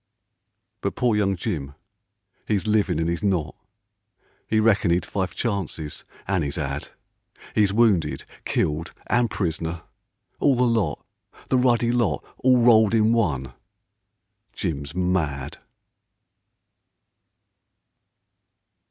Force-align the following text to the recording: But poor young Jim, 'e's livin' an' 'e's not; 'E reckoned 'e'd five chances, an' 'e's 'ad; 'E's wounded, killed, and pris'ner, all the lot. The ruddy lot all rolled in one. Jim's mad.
But 0.81 0.95
poor 0.95 1.15
young 1.15 1.35
Jim, 1.35 1.75
'e's 2.49 2.65
livin' 2.65 2.99
an' 2.99 3.07
'e's 3.07 3.21
not; 3.21 3.55
'E 4.51 4.59
reckoned 4.59 4.91
'e'd 4.93 5.05
five 5.05 5.35
chances, 5.35 6.03
an' 6.27 6.43
'e's 6.43 6.57
'ad; 6.57 6.89
'E's 7.55 7.71
wounded, 7.71 8.25
killed, 8.43 8.93
and 9.05 9.29
pris'ner, 9.29 9.83
all 10.39 10.55
the 10.55 10.63
lot. 10.65 11.05
The 11.49 11.57
ruddy 11.59 11.91
lot 11.91 12.25
all 12.39 12.57
rolled 12.57 12.95
in 12.95 13.13
one. 13.13 13.53
Jim's 14.53 14.95
mad. 14.95 15.59